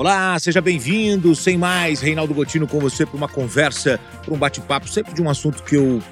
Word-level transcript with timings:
Olá, 0.00 0.38
seja 0.38 0.62
bem-vindo. 0.62 1.34
Sem 1.36 1.58
mais, 1.58 2.00
Reinaldo 2.00 2.32
Gotino 2.32 2.66
com 2.66 2.80
você 2.80 3.04
para 3.04 3.18
uma 3.18 3.28
conversa, 3.28 4.00
para 4.24 4.32
um 4.32 4.38
bate-papo, 4.38 4.88
sempre 4.88 5.12
de 5.12 5.20
um 5.20 5.28
assunto 5.28 5.62
que 5.62 5.76
eu 5.76 6.02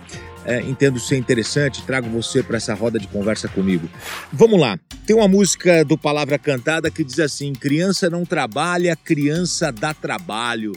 é, 0.45 0.61
entendo 0.61 1.01
ser 1.01 1.17
interessante. 1.17 1.83
Trago 1.85 2.07
você 2.11 2.43
para 2.43 2.59
essa 2.59 2.75
roda 2.75 2.99
de 2.99 3.09
conversa 3.09 3.49
comigo. 3.49 3.89
Vamos 4.31 4.61
lá. 4.61 4.79
Tem 5.07 5.17
uma 5.17 5.27
música 5.27 5.87
do 5.87 5.97
Palavra 5.97 6.39
Cantada 6.39 6.91
que 6.91 7.03
diz 7.03 7.19
assim: 7.19 7.55
Criança 7.55 8.11
não 8.11 8.27
trabalha, 8.27 8.95
criança 8.95 9.73
dá 9.73 9.95
trabalho. 9.95 10.73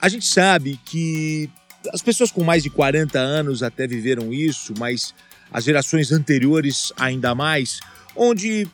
A 0.00 0.08
gente 0.08 0.26
sabe 0.26 0.78
que 0.84 1.50
as 1.92 2.00
pessoas 2.00 2.30
com 2.30 2.44
mais 2.44 2.62
de 2.62 2.70
40 2.70 3.18
anos 3.18 3.64
até 3.64 3.88
viveram 3.88 4.32
isso, 4.32 4.72
mas 4.78 5.12
as 5.52 5.64
gerações 5.64 6.12
anteriores 6.12 6.92
ainda 6.96 7.34
mais, 7.34 7.80
onde 8.14 8.68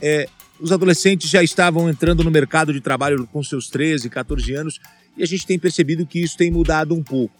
é, 0.00 0.28
os 0.60 0.72
adolescentes 0.72 1.30
já 1.30 1.42
estavam 1.42 1.88
entrando 1.88 2.24
no 2.24 2.30
mercado 2.30 2.72
de 2.72 2.80
trabalho 2.80 3.26
com 3.26 3.42
seus 3.42 3.68
13, 3.68 4.08
14 4.08 4.54
anos 4.54 4.80
e 5.16 5.22
a 5.22 5.26
gente 5.26 5.46
tem 5.46 5.58
percebido 5.58 6.06
que 6.06 6.20
isso 6.20 6.36
tem 6.36 6.50
mudado 6.50 6.94
um 6.94 7.02
pouco. 7.02 7.34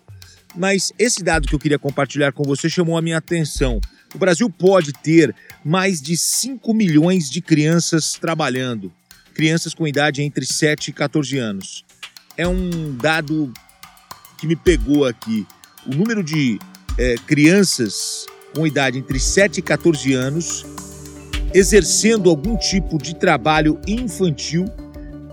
Mas 0.54 0.92
esse 0.98 1.23
dado 1.23 1.46
que 1.46 1.54
eu 1.54 1.59
queria 1.59 1.78
compartilhar 1.78 2.32
com 2.32 2.42
você 2.42 2.68
chamou 2.68 2.96
a 2.96 3.02
minha 3.02 3.18
atenção. 3.18 3.80
O 4.14 4.18
Brasil 4.18 4.48
pode 4.48 4.92
ter 4.92 5.34
mais 5.64 6.00
de 6.00 6.16
5 6.16 6.73
milhões 6.73 7.28
de 7.28 7.42
crianças 7.42 8.12
trabalhando, 8.12 8.92
crianças 9.34 9.74
com 9.74 9.87
idade 9.87 10.23
entre 10.23 10.46
7 10.46 10.88
e 10.88 10.92
14 10.92 11.37
anos. 11.37 11.84
É 12.37 12.46
um 12.48 12.96
dado 12.96 13.52
que 14.38 14.46
me 14.46 14.56
pegou 14.56 15.04
aqui. 15.04 15.46
O 15.84 15.95
número 15.95 16.23
de 16.23 16.59
é, 16.96 17.16
crianças 17.26 18.26
com 18.54 18.66
idade 18.66 18.98
entre 18.98 19.20
7 19.20 19.59
e 19.59 19.62
14 19.62 20.14
anos 20.14 20.64
exercendo 21.56 22.28
algum 22.28 22.55
tipo 22.55 22.98
de 22.98 23.15
trabalho 23.15 23.80
infantil 23.88 24.66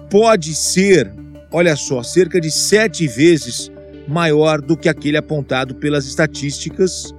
pode 0.09 0.55
ser, 0.55 1.11
olha 1.51 1.75
só, 1.75 2.01
cerca 2.01 2.39
de 2.39 2.49
sete 2.49 3.05
vezes 3.05 3.69
maior 4.07 4.61
do 4.61 4.77
que 4.77 4.87
aquele 4.87 5.17
apontado 5.17 5.75
pelas 5.75 6.05
estatísticas 6.05 7.13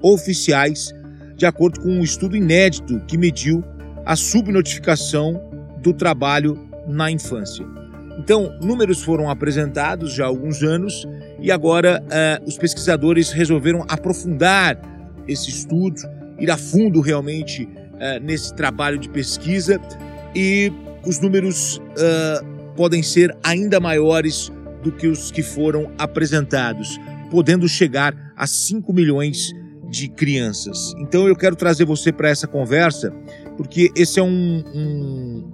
oficiais, 0.00 0.94
de 1.36 1.44
acordo 1.44 1.78
com 1.80 1.90
um 1.90 2.02
estudo 2.02 2.34
inédito 2.34 2.98
que 3.06 3.18
mediu 3.18 3.62
a 4.06 4.16
subnotificação 4.16 5.38
do 5.82 5.92
trabalho 5.92 6.58
na 6.88 7.10
infância. 7.10 7.66
Então, 8.18 8.58
números 8.62 9.02
foram 9.02 9.28
apresentados 9.28 10.14
já 10.14 10.24
há 10.24 10.28
alguns 10.28 10.62
anos 10.62 11.06
e 11.38 11.52
agora 11.52 12.02
uh, 12.02 12.48
os 12.48 12.56
pesquisadores 12.56 13.30
resolveram 13.30 13.84
aprofundar 13.86 14.80
esse 15.28 15.50
estudo, 15.50 16.00
ir 16.38 16.50
a 16.50 16.56
fundo 16.56 17.02
realmente 17.02 17.68
uh, 17.96 18.22
nesse 18.22 18.54
trabalho 18.54 18.98
de 18.98 19.08
pesquisa 19.08 19.80
e 20.34 20.72
os 21.06 21.20
números 21.20 21.76
uh, 21.76 22.72
podem 22.74 23.02
ser 23.02 23.36
ainda 23.42 23.80
maiores 23.80 24.50
do 24.82 24.92
que 24.92 25.06
os 25.06 25.30
que 25.30 25.42
foram 25.42 25.90
apresentados, 25.98 26.98
podendo 27.30 27.68
chegar 27.68 28.14
a 28.36 28.46
5 28.46 28.92
milhões 28.92 29.52
de 29.88 30.08
crianças. 30.08 30.94
Então 30.98 31.26
eu 31.26 31.34
quero 31.34 31.56
trazer 31.56 31.84
você 31.84 32.12
para 32.12 32.28
essa 32.28 32.46
conversa, 32.46 33.10
porque 33.56 33.90
esse 33.96 34.18
é 34.18 34.22
um, 34.22 34.62
um, 34.74 35.52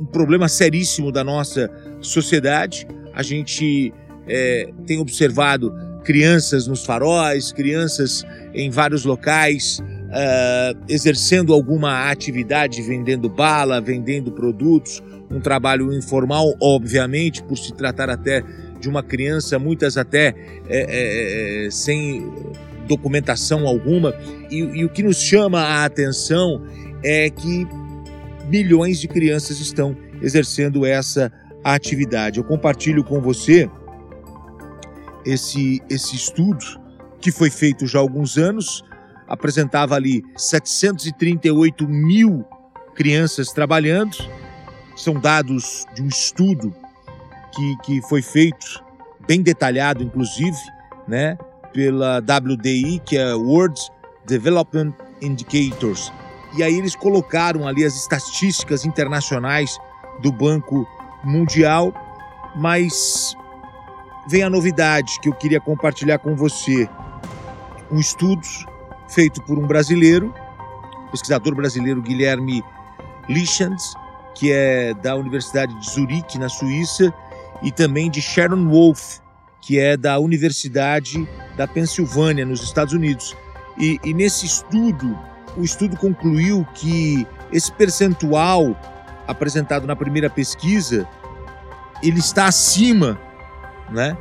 um, 0.00 0.06
problema 0.06 0.48
seríssimo 0.48 1.10
da 1.10 1.24
nossa 1.24 1.70
sociedade. 2.00 2.86
A 3.14 3.22
gente 3.22 3.92
é, 4.26 4.70
tem 4.86 4.98
observado 4.98 5.72
crianças 6.04 6.66
nos 6.66 6.84
faróis, 6.84 7.52
crianças 7.52 8.24
em 8.52 8.70
vários 8.70 9.04
locais, 9.04 9.82
uh, 10.08 10.78
exercendo 10.88 11.52
alguma 11.52 12.10
atividade, 12.10 12.82
vendendo 12.82 13.28
bala, 13.28 13.80
vendendo 13.80 14.32
produtos, 14.32 15.02
um 15.30 15.40
trabalho 15.40 15.92
informal, 15.92 16.54
obviamente, 16.60 17.42
por 17.42 17.56
se 17.56 17.72
tratar 17.72 18.08
até 18.10 18.42
de 18.80 18.88
uma 18.88 19.02
criança, 19.02 19.58
muitas 19.58 19.96
até 19.96 20.34
é, 20.68 21.66
é, 21.66 21.70
sem 21.70 22.24
documentação 22.86 23.66
alguma. 23.66 24.14
E, 24.50 24.58
e 24.58 24.84
o 24.84 24.88
que 24.88 25.02
nos 25.02 25.18
chama 25.18 25.60
a 25.60 25.84
atenção 25.84 26.64
é 27.04 27.28
que 27.28 27.66
milhões 28.48 28.98
de 28.98 29.08
crianças 29.08 29.60
estão 29.60 29.96
exercendo 30.22 30.86
essa 30.86 31.30
atividade. 31.62 32.38
Eu 32.38 32.44
compartilho 32.44 33.04
com 33.04 33.20
você 33.20 33.68
esse, 35.24 35.82
esse 35.90 36.16
estudo 36.16 36.64
que 37.20 37.30
foi 37.30 37.50
feito 37.50 37.86
já 37.86 37.98
há 37.98 38.02
alguns 38.02 38.38
anos, 38.38 38.82
apresentava 39.28 39.94
ali 39.94 40.24
738 40.36 41.86
mil 41.86 42.44
crianças 42.94 43.48
trabalhando. 43.52 44.16
São 44.96 45.14
dados 45.14 45.86
de 45.94 46.02
um 46.02 46.08
estudo 46.08 46.74
que, 47.54 47.76
que 47.84 48.02
foi 48.08 48.22
feito, 48.22 48.82
bem 49.26 49.42
detalhado, 49.42 50.02
inclusive, 50.02 50.56
né, 51.06 51.38
pela 51.72 52.18
WDI, 52.18 53.00
que 53.04 53.16
é 53.16 53.34
World 53.34 53.80
Development 54.26 54.92
Indicators. 55.20 56.12
E 56.56 56.62
aí 56.62 56.74
eles 56.76 56.96
colocaram 56.96 57.68
ali 57.68 57.84
as 57.84 57.94
estatísticas 57.94 58.84
internacionais 58.84 59.78
do 60.22 60.32
Banco 60.32 60.86
Mundial, 61.22 61.92
mas 62.56 63.36
vem 64.28 64.42
a 64.42 64.50
novidade 64.50 65.20
que 65.20 65.28
eu 65.28 65.34
queria 65.34 65.60
compartilhar 65.60 66.18
com 66.18 66.34
você. 66.34 66.88
Um 67.90 67.98
estudo 67.98 68.46
feito 69.08 69.42
por 69.42 69.58
um 69.58 69.66
brasileiro, 69.66 70.32
pesquisador 71.10 71.54
brasileiro 71.54 72.02
Guilherme 72.02 72.62
Lichens, 73.28 73.94
que 74.34 74.52
é 74.52 74.94
da 74.94 75.16
Universidade 75.16 75.74
de 75.80 75.90
Zurique, 75.90 76.38
na 76.38 76.48
Suíça, 76.48 77.12
e 77.62 77.72
também 77.72 78.10
de 78.10 78.22
Sharon 78.22 78.68
Wolf, 78.68 79.18
que 79.60 79.78
é 79.78 79.96
da 79.96 80.18
Universidade 80.18 81.28
da 81.56 81.66
Pensilvânia, 81.66 82.44
nos 82.44 82.62
Estados 82.62 82.94
Unidos. 82.94 83.36
E, 83.76 83.98
e 84.04 84.14
nesse 84.14 84.46
estudo, 84.46 85.18
o 85.56 85.62
estudo 85.62 85.96
concluiu 85.96 86.64
que 86.74 87.26
esse 87.52 87.72
percentual 87.72 88.76
apresentado 89.26 89.86
na 89.86 89.96
primeira 89.96 90.30
pesquisa, 90.30 91.06
ele 92.02 92.18
está 92.18 92.46
acima, 92.46 93.20
né? 93.90 94.16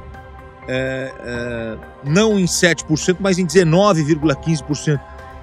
É, 0.67 1.13
é, 1.19 1.77
não 2.03 2.37
em 2.37 2.45
7%, 2.45 3.17
mas 3.19 3.37
em 3.37 3.45
19,15%. 3.45 4.99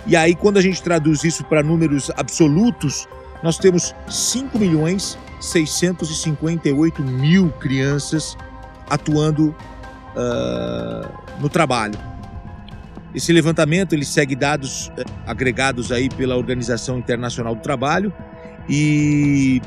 E 0.07 0.15
aí, 0.15 0.35
quando 0.35 0.59
a 0.59 0.61
gente 0.61 0.83
traduz 0.83 1.25
isso 1.25 1.45
para 1.45 1.63
números 1.63 2.11
absolutos, 2.17 3.09
nós 3.43 3.57
temos 3.57 3.95
5 4.09 4.59
milhões 4.59 5.19
658 5.45 7.03
mil 7.03 7.51
crianças 7.53 8.37
atuando 8.89 9.55
uh, 10.17 11.41
no 11.41 11.49
trabalho. 11.49 11.99
Esse 13.15 13.33
levantamento 13.33 13.93
ele 13.93 14.05
segue 14.05 14.35
dados 14.35 14.91
agregados 15.27 15.93
aí 15.93 16.09
pela 16.09 16.37
Organização 16.37 16.99
Internacional 16.99 17.55
do 17.55 17.61
Trabalho 17.61 18.13
e 18.69 19.63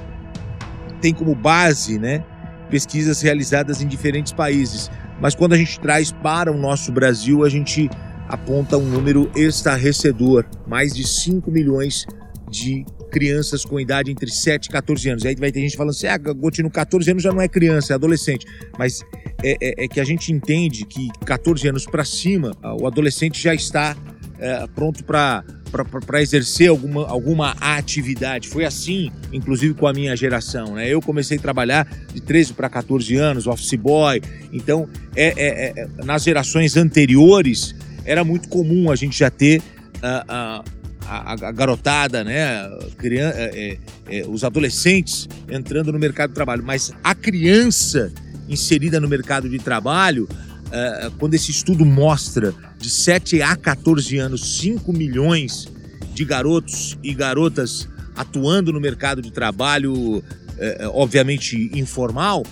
tem 1.00 1.14
como 1.14 1.34
base, 1.34 1.98
né, 1.98 2.24
pesquisas 2.70 3.22
realizadas 3.22 3.82
em 3.82 3.88
diferentes 3.88 4.34
países. 4.34 4.92
Mas 5.22 5.36
quando 5.36 5.54
a 5.54 5.58
gente 5.58 5.80
traz 5.80 6.12
para 6.12 6.52
o 6.52 6.58
nosso 6.58 6.92
Brasil, 6.92 7.44
a 7.44 7.50
gente 7.50 7.90
aponta 8.28 8.78
um 8.78 8.86
número 8.86 9.32
estarrecedor, 9.36 10.46
mais 10.68 10.94
de 10.94 11.08
5 11.08 11.50
milhões 11.50 12.06
de 12.50 12.86
crianças 13.10 13.66
com 13.66 13.80
idade 13.80 14.12
entre 14.12 14.30
7 14.30 14.66
e 14.66 14.70
14 14.70 15.10
anos. 15.10 15.26
Aí 15.26 15.36
vai 15.36 15.52
ter 15.52 15.62
gente 15.62 15.78
falando 15.78 15.92
assim: 15.92 16.08
ah, 16.08 16.18
Gotino, 16.18 16.70
14 16.70 17.12
anos 17.12 17.24
já 17.24 17.32
não 17.32 17.42
é 17.42 17.48
criança, 17.48 17.94
é 17.94 17.96
adolescente. 17.96 18.46
Mas 18.78 19.02
é, 19.44 19.58
é, 19.62 19.86
é 19.86 19.88
que 19.88 20.00
a 20.00 20.04
gente 20.04 20.32
entende 20.32 20.86
que 20.86 21.10
14 21.26 21.68
anos 21.68 21.86
para 21.86 22.04
cima, 22.04 22.52
o 22.80 22.86
adolescente 22.86 23.42
já 23.42 23.54
está 23.54 23.96
é, 24.40 24.68
pronto 24.68 25.04
para 25.04 25.44
para 25.86 26.22
exercer 26.22 26.70
alguma, 26.70 27.08
alguma 27.08 27.52
atividade. 27.60 28.48
Foi 28.48 28.66
assim, 28.66 29.12
inclusive 29.32 29.74
com 29.74 29.88
a 29.88 29.94
minha 29.94 30.16
geração. 30.16 30.76
Né? 30.76 30.90
Eu 30.90 31.02
comecei 31.02 31.38
a 31.38 31.42
trabalhar 31.42 31.88
de 32.14 32.22
13 32.22 32.54
para 32.54 32.70
14 32.70 33.16
anos, 33.16 33.48
office 33.48 33.74
boy. 33.74 34.22
Então, 34.52 34.88
é, 35.16 35.28
é, 35.28 35.82
é, 35.82 35.88
nas 36.04 36.24
gerações 36.24 36.78
anteriores, 36.78 37.76
era 38.06 38.24
muito 38.24 38.48
comum 38.48 38.92
a 38.92 38.96
gente 38.96 39.18
já 39.18 39.30
ter 39.30 39.60
uh, 39.60 40.62
uh, 40.62 40.78
a, 41.08 41.34
a, 41.34 41.52
garotada, 41.52 42.24
né, 42.24 42.70
criança, 42.98 43.38
é, 43.38 43.78
é, 44.10 44.20
é, 44.20 44.28
os 44.28 44.44
adolescentes 44.44 45.28
entrando 45.50 45.92
no 45.92 46.00
mercado 46.00 46.30
de 46.30 46.36
trabalho, 46.36 46.64
mas 46.64 46.94
a 47.04 47.16
criança 47.16 48.12
inserida 48.48 49.00
no 49.00 49.08
mercado 49.08 49.50
de 49.50 49.60
trabalho, 49.60 50.28
é, 50.72 51.12
quando 51.18 51.34
esse 51.34 51.52
estudo 51.52 51.86
mostra 51.86 52.54
de 52.78 52.90
7 52.90 53.42
a 53.42 53.56
14 53.56 54.18
anos, 54.18 54.60
5 54.60 54.92
milhões 54.94 55.68
de 56.14 56.26
garotos 56.26 56.98
e 57.04 57.14
garotas 57.14 57.88
atuando 58.16 58.74
no 58.74 58.82
mercado 58.82 59.22
de 59.22 59.32
trabalho, 59.32 60.24
é, 60.58 60.84
é, 60.84 60.88
obviamente 60.88 61.70
informal, 61.74 62.44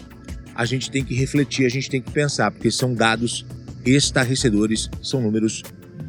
a 0.53 0.63
gente 0.65 0.89
tem 0.91 1.03
que 1.03 1.15
refletir, 1.15 1.65
a 1.65 1.69
gente 1.69 1.89
tem 1.89 2.01
que 2.01 2.11
pensar, 2.11 2.51
porque 2.51 2.71
são 2.71 2.93
dados 2.93 3.45
estarrecedores, 3.85 4.89
são 5.01 5.21
números 5.21 5.63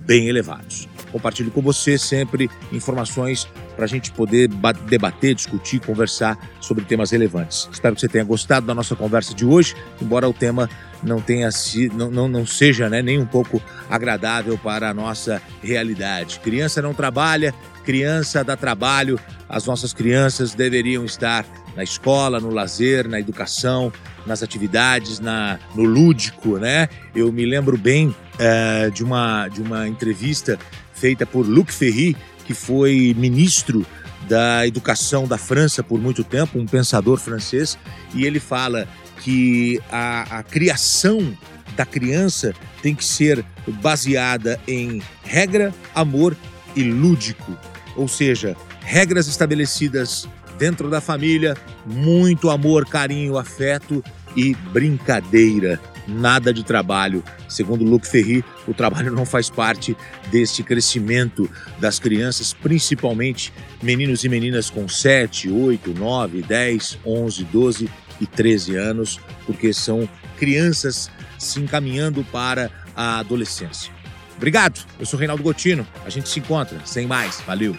bem 0.06 0.28
elevados. 0.28 0.88
Compartilho 1.10 1.50
com 1.50 1.62
você 1.62 1.98
sempre 1.98 2.48
informações 2.72 3.48
para 3.76 3.84
a 3.84 3.88
gente 3.88 4.10
poder 4.10 4.48
debater, 4.88 5.34
discutir, 5.34 5.78
conversar 5.80 6.38
sobre 6.60 6.84
temas 6.84 7.10
relevantes. 7.10 7.68
Espero 7.70 7.94
que 7.94 8.00
você 8.00 8.08
tenha 8.08 8.24
gostado 8.24 8.66
da 8.66 8.74
nossa 8.74 8.96
conversa 8.96 9.34
de 9.34 9.44
hoje, 9.44 9.76
embora 10.00 10.28
o 10.28 10.32
tema 10.32 10.68
não 11.02 11.20
tenha 11.20 11.50
não, 11.92 12.10
não, 12.10 12.28
não 12.28 12.46
seja 12.46 12.88
né, 12.88 13.02
nem 13.02 13.18
um 13.18 13.26
pouco 13.26 13.62
agradável 13.88 14.58
para 14.58 14.88
a 14.88 14.94
nossa 14.94 15.40
realidade. 15.62 16.40
Criança 16.40 16.80
não 16.80 16.94
trabalha, 16.94 17.54
criança 17.84 18.42
dá 18.42 18.56
trabalho, 18.56 19.20
as 19.48 19.66
nossas 19.66 19.92
crianças 19.92 20.54
deveriam 20.54 21.04
estar 21.04 21.44
na 21.76 21.84
escola, 21.84 22.40
no 22.40 22.50
lazer, 22.50 23.06
na 23.06 23.20
educação, 23.20 23.92
nas 24.26 24.42
atividades, 24.42 25.20
na, 25.20 25.58
no 25.74 25.84
lúdico, 25.84 26.56
né? 26.56 26.88
Eu 27.14 27.30
me 27.30 27.44
lembro 27.44 27.76
bem 27.76 28.14
é, 28.38 28.90
de, 28.90 29.04
uma, 29.04 29.46
de 29.48 29.60
uma 29.60 29.86
entrevista 29.86 30.58
feita 30.94 31.26
por 31.26 31.46
Luc 31.46 31.70
Ferry, 31.70 32.16
que 32.46 32.54
foi 32.54 33.14
ministro 33.18 33.84
da 34.28 34.66
educação 34.66 35.26
da 35.26 35.38
França 35.38 35.82
por 35.82 36.00
muito 36.00 36.24
tempo, 36.24 36.58
um 36.58 36.66
pensador 36.66 37.18
francês, 37.18 37.78
e 38.14 38.24
ele 38.24 38.40
fala 38.40 38.88
que 39.22 39.80
a, 39.90 40.38
a 40.38 40.42
criação 40.42 41.36
da 41.76 41.84
criança 41.84 42.54
tem 42.82 42.94
que 42.94 43.04
ser 43.04 43.44
baseada 43.80 44.58
em 44.66 45.02
regra, 45.22 45.74
amor 45.94 46.36
e 46.74 46.82
lúdico, 46.82 47.56
ou 47.96 48.08
seja, 48.08 48.56
regras 48.80 49.26
estabelecidas 49.26 50.28
dentro 50.58 50.88
da 50.88 51.00
família, 51.00 51.56
muito 51.84 52.50
amor, 52.50 52.86
carinho, 52.86 53.36
afeto 53.36 54.02
e 54.36 54.54
brincadeira 54.72 55.80
nada 56.06 56.52
de 56.52 56.64
trabalho. 56.64 57.22
Segundo 57.48 57.84
Luc 57.84 58.06
Ferry, 58.06 58.44
o 58.66 58.74
trabalho 58.74 59.12
não 59.12 59.26
faz 59.26 59.50
parte 59.50 59.96
deste 60.30 60.62
crescimento 60.62 61.50
das 61.78 61.98
crianças, 61.98 62.52
principalmente 62.52 63.52
meninos 63.82 64.24
e 64.24 64.28
meninas 64.28 64.70
com 64.70 64.88
7, 64.88 65.50
8, 65.50 65.94
9, 65.94 66.42
10, 66.42 66.98
11, 67.04 67.44
12 67.44 67.90
e 68.20 68.26
13 68.26 68.76
anos, 68.76 69.20
porque 69.44 69.72
são 69.72 70.08
crianças 70.38 71.10
se 71.38 71.60
encaminhando 71.60 72.24
para 72.24 72.70
a 72.94 73.18
adolescência. 73.18 73.92
Obrigado, 74.36 74.84
eu 74.98 75.06
sou 75.06 75.18
Reinaldo 75.18 75.42
Gotino, 75.42 75.86
a 76.04 76.10
gente 76.10 76.28
se 76.28 76.40
encontra, 76.40 76.78
sem 76.84 77.06
mais, 77.06 77.40
valeu! 77.46 77.76